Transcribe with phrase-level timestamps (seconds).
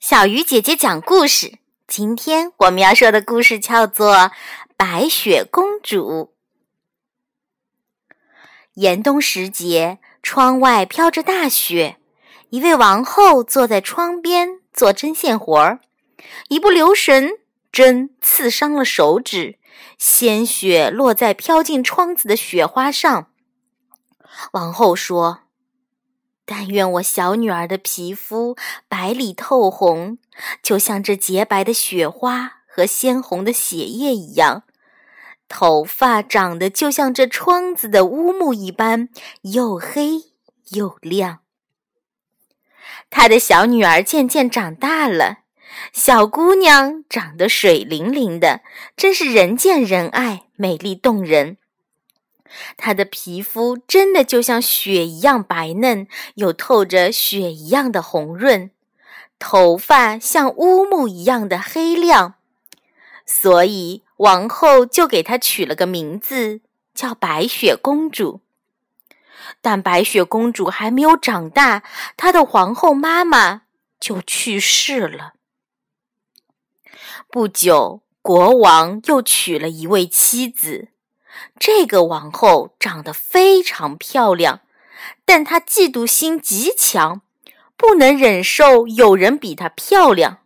[0.00, 1.58] 小鱼姐姐讲故事。
[1.86, 4.14] 今天我们要说的故事叫做
[4.74, 6.32] 《白雪公主》。
[8.72, 11.98] 严冬时节，窗外飘着大雪，
[12.48, 15.80] 一位王后坐在窗边做针线活儿，
[16.48, 17.32] 一不留神，
[17.70, 19.58] 针刺伤了手指，
[19.98, 23.30] 鲜血落在飘进窗子的雪花上。
[24.52, 25.40] 王后说。
[26.70, 28.56] 愿我小女儿的皮肤
[28.88, 30.18] 白里透红，
[30.62, 34.62] 就像这洁白的雪花和鲜红的血液一样；
[35.48, 39.08] 头发长得就像这窗子的乌木一般，
[39.42, 40.22] 又黑
[40.70, 41.40] 又亮。
[43.10, 45.40] 她的小女儿渐渐长大了，
[45.92, 48.60] 小姑娘长得水灵灵的，
[48.96, 51.56] 真是人见人爱，美丽动人。
[52.76, 58.70] 她的皮肤真的就像雪一样白嫩，又透着雪一样的红润；
[59.38, 62.34] 头发像乌木一样的黑亮，
[63.24, 66.60] 所以王后就给她取了个名字，
[66.94, 68.40] 叫白雪公主。
[69.60, 71.82] 但白雪公主还没有长大，
[72.16, 73.62] 她的皇后妈妈
[73.98, 75.34] 就去世了。
[77.30, 80.88] 不久，国王又娶了一位妻子。
[81.58, 84.60] 这个王后长得非常漂亮，
[85.24, 87.22] 但她嫉妒心极强，
[87.76, 90.38] 不能忍受有人比她漂亮。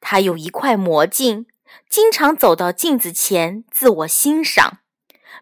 [0.00, 1.46] 她有一块魔镜，
[1.88, 4.78] 经常走到镜子前自我欣赏，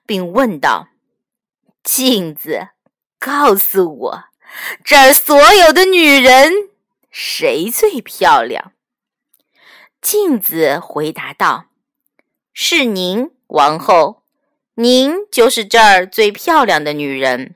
[0.05, 0.89] 并问道
[1.83, 2.69] ：“镜子，
[3.19, 4.25] 告诉我，
[4.85, 6.71] 这儿所有的女人
[7.11, 8.73] 谁最漂亮？”
[10.03, 11.67] 镜子回答道
[12.53, 14.20] ：“是您，王后。”
[14.81, 17.55] 您就是这儿最漂亮的女人。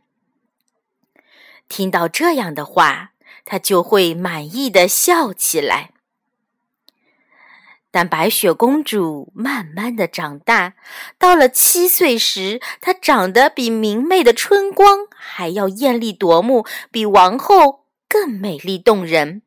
[1.71, 3.13] 听到这样的话，
[3.47, 5.93] 她就会满意的笑起来。
[7.91, 10.75] 但白雪公主慢慢的长大，
[11.19, 19.41] 到了七岁时，她长得比明媚的春光还要艳丽夺目，比王后更美丽动人。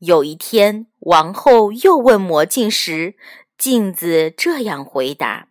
[0.00, 3.14] 有一天，王后又问魔镜时，
[3.56, 5.46] 镜子这样回答。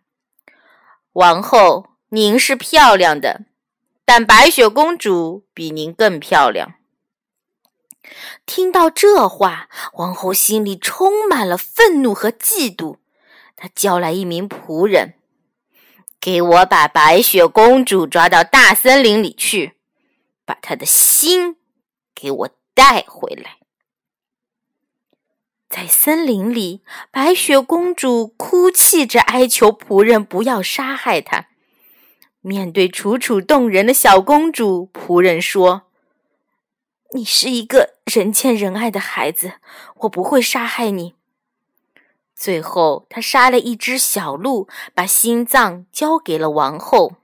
[1.20, 3.42] 王后，您是漂亮的，
[4.06, 6.76] 但白雪公主比您更漂亮。
[8.46, 12.96] 听到这话，王后心里充满了愤怒和嫉妒。
[13.54, 15.16] 她叫来一名仆人，
[16.18, 19.74] 给我把白雪公主抓到大森林里去，
[20.46, 21.58] 把她的心
[22.14, 23.58] 给我带回来。
[25.80, 31.46] 在森林里，白雪公主哭泣着哀求仆人不要杀害她。
[32.42, 35.84] 面对楚楚动人的小公主，仆人说
[37.16, 39.54] ：“你是一个人见人爱的孩子，
[40.00, 41.14] 我不会杀害你。”
[42.36, 47.14] 最后，他杀了一只小鹿，把心脏交给了王后。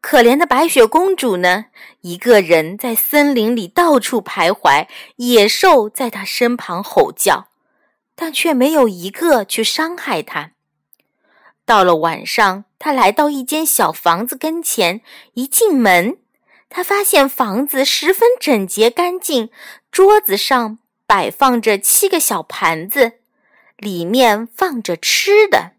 [0.00, 1.66] 可怜的白雪公主呢？
[2.00, 7.48] 一个人在森林里到处徘徊，野兽在她身旁吼叫，
[8.14, 10.52] 但却没有一个去伤害她。
[11.66, 15.02] 到了晚上，她来到一间小房子跟前，
[15.34, 16.16] 一进门，
[16.70, 19.50] 她发现房子十分整洁干净，
[19.92, 23.12] 桌子上摆放着七个小盘子，
[23.76, 25.74] 里面放着吃的；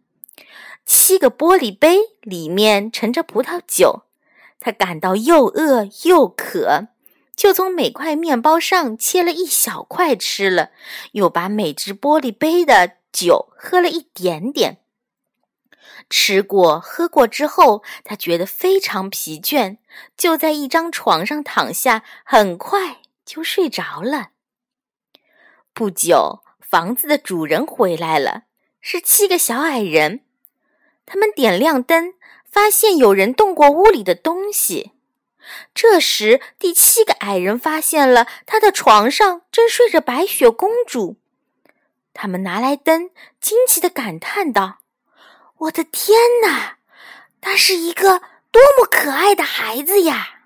[0.85, 4.03] 七个玻璃杯里面盛着葡萄酒。
[4.63, 6.89] 他感到又饿又渴，
[7.35, 10.69] 就从每块面包上切了一小块吃了，
[11.13, 14.77] 又把每只玻璃杯的酒喝了一点点。
[16.09, 19.77] 吃过喝过之后，他觉得非常疲倦，
[20.15, 24.29] 就在一张床上躺下，很快就睡着了。
[25.73, 28.43] 不久，房子的主人回来了，
[28.79, 30.21] 是七个小矮人，
[31.07, 32.13] 他们点亮灯。
[32.51, 34.91] 发现有人动过屋里的东西。
[35.73, 41.17] 这时，第七个矮人发现了他的床上正睡着白雪公主。
[42.13, 43.09] 他们拿来灯，
[43.39, 44.79] 惊奇地感叹道
[45.59, 46.77] ：“我的天哪，
[47.39, 48.19] 他是一个
[48.51, 50.41] 多么可爱的孩子呀！”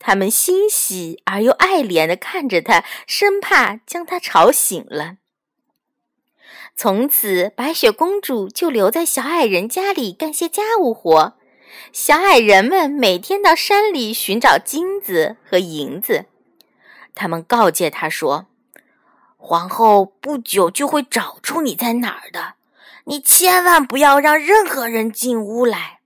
[0.00, 5.16] 他们欣喜而又爱怜地看着他，生怕将他吵醒了。
[6.80, 11.34] 从此，白雪公主就留在小矮人家里干些家务活。
[11.92, 16.26] 小矮人们每天到山里寻找金子和银子。
[17.16, 18.46] 他们告诫她说
[19.36, 22.54] ：“皇后不久就会找出你在哪儿的，
[23.06, 25.98] 你千万不要让任何人进屋来。”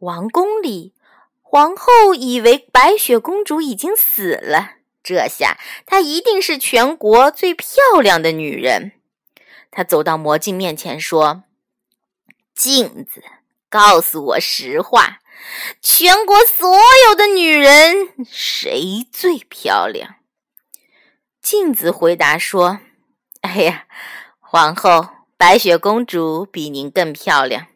[0.00, 0.94] 王宫里，
[1.42, 4.75] 皇后以为白雪公主已经死了。
[5.06, 5.56] 这下
[5.86, 8.90] 她一定是全国最漂亮的女人。
[9.70, 11.44] 她走到魔镜面前说
[12.56, 13.22] ：“镜子，
[13.70, 15.20] 告诉我实话，
[15.80, 16.68] 全国所
[17.08, 20.16] 有的女人谁最漂亮？”
[21.40, 22.80] 镜子回答说
[23.42, 23.86] ：“哎呀，
[24.40, 27.68] 皇后，白雪公主比您更漂亮。”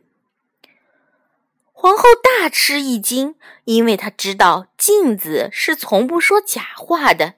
[1.80, 7.36] 皇后大吃一惊，因为她知道镜子是从不说假话的，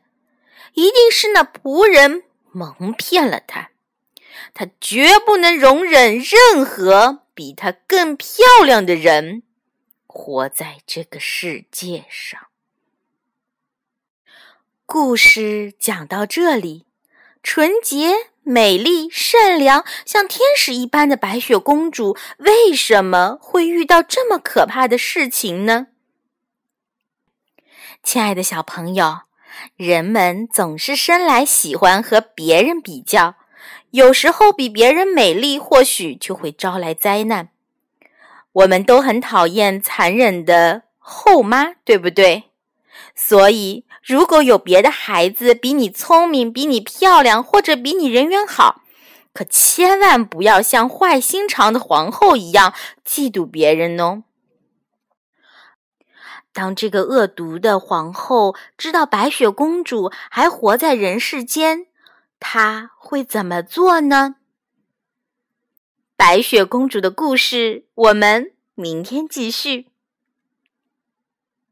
[0.73, 3.71] 一定是那仆人蒙骗了她。
[4.53, 9.45] 她绝不能容忍任何比她更漂亮的人
[10.09, 12.49] 活在这个世界上。
[14.85, 16.87] 故事讲到这里，
[17.45, 25.87] 纯洁、美丽、善良，像天使一般的白雪公主，为什么会遇到这么可怕的事情呢？
[28.03, 29.21] 亲爱的小朋友，
[29.77, 33.37] 人们总是生来喜欢和别人比较。
[33.93, 37.51] 有时候比别人美丽，或许就会招来灾难。
[38.53, 42.45] 我们都很讨厌残忍的后妈，对不对？
[43.15, 48.83] 所以，如果有别的孩子比你聪明、比你漂亮，或者比你人缘好，
[49.33, 52.75] 可千万不要像坏心肠的皇后一样
[53.07, 54.25] 嫉妒别人哦。
[56.53, 61.87] 当这个恶毒的皇后知道白雪公主还活在人世间，
[62.41, 64.35] 她会怎么做呢？
[66.17, 69.92] 白雪公主的故事，我们明天继续。